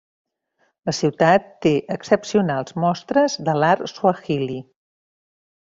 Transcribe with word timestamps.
La 0.89 0.93
ciutat 0.99 1.45
té 1.65 1.73
excepcionals 1.97 2.77
mostres 2.87 3.39
de 3.51 3.57
l'art 3.61 3.87
suahili. 3.95 4.61